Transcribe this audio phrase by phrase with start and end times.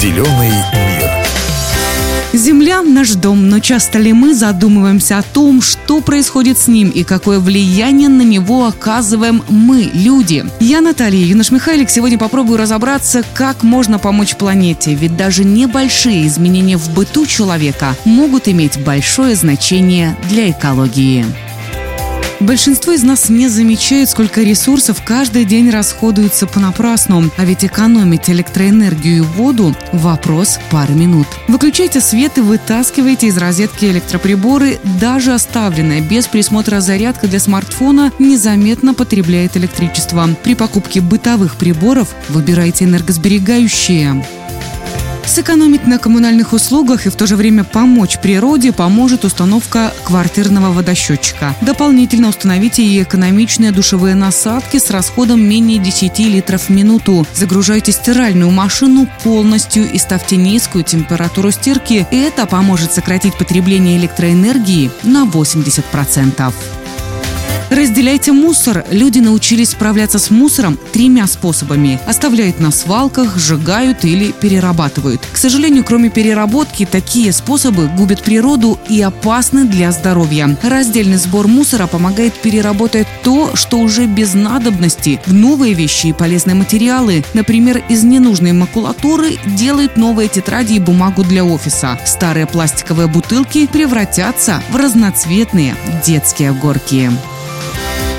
[0.00, 1.10] Зеленый мир.
[2.32, 7.02] Земля– наш дом, но часто ли мы задумываемся о том, что происходит с ним и
[7.02, 10.44] какое влияние на него оказываем мы, люди?
[10.60, 16.76] Я, Наталья Юнош Михайлик, сегодня попробую разобраться, как можно помочь планете, ведь даже небольшие изменения
[16.76, 21.26] в быту человека могут иметь большое значение для экологии.
[22.40, 27.30] Большинство из нас не замечает, сколько ресурсов каждый день расходуется понапрасну.
[27.36, 31.26] А ведь экономить электроэнергию и воду– вопрос пары минут.
[31.48, 34.78] Выключайте свет и вытаскивайте из розетки электроприборы.
[35.00, 40.28] Даже оставленная без присмотра зарядка для смартфона незаметно потребляет электричество.
[40.44, 44.24] При покупке бытовых приборов выбирайте энергосберегающие.
[45.28, 51.54] Сэкономить на коммунальных услугах и в то же время помочь природе поможет установка квартирного водосчетчика.
[51.60, 57.26] Дополнительно установите и экономичные душевые насадки с расходом менее 10 литров в минуту.
[57.34, 62.06] Загружайте стиральную машину полностью и ставьте низкую температуру стирки.
[62.10, 66.54] И это поможет сократить потребление электроэнергии на 80%.
[67.70, 68.84] Разделяйте мусор.
[68.90, 72.00] Люди научились справляться с мусором тремя способами.
[72.06, 75.20] Оставляют на свалках, сжигают или перерабатывают.
[75.32, 80.56] К сожалению, кроме переработки, такие способы губят природу и опасны для здоровья.
[80.62, 86.54] Раздельный сбор мусора помогает переработать то, что уже без надобности, в новые вещи и полезные
[86.54, 87.22] материалы.
[87.34, 91.98] Например, из ненужной макулатуры делают новые тетради и бумагу для офиса.
[92.06, 97.10] Старые пластиковые бутылки превратятся в разноцветные детские горки.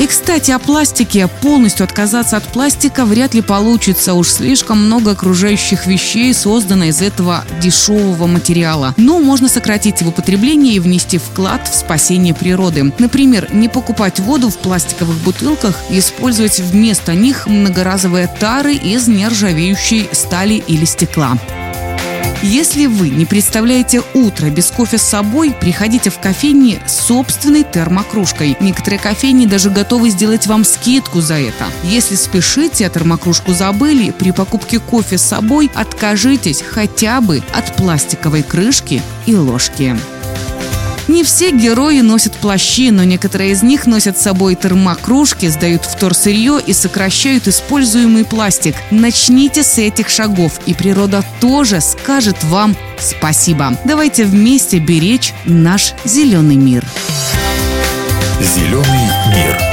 [0.00, 1.28] И, кстати, о пластике.
[1.42, 4.14] Полностью отказаться от пластика вряд ли получится.
[4.14, 8.94] Уж слишком много окружающих вещей создано из этого дешевого материала.
[8.96, 12.92] Но можно сократить его потребление и внести вклад в спасение природы.
[12.98, 20.54] Например, не покупать воду в пластиковых бутылках использовать вместо них многоразовые тары из нержавеющей стали
[20.54, 21.38] или стекла.
[22.44, 28.56] Если вы не представляете утро без кофе с собой, приходите в кофейни с собственной термокружкой.
[28.58, 31.66] Некоторые кофейни даже готовы сделать вам скидку за это.
[31.84, 38.42] Если спешите, а термокружку забыли, при покупке кофе с собой откажитесь хотя бы от пластиковой
[38.42, 39.96] крышки и ложки.
[41.08, 46.60] Не все герои носят плащи, но некоторые из них носят с собой термокружки, сдают вторсырье
[46.64, 48.74] и сокращают используемый пластик.
[48.90, 53.76] Начните с этих шагов, и природа тоже скажет вам спасибо.
[53.84, 56.84] Давайте вместе беречь наш зеленый мир.
[58.40, 59.71] Зеленый мир.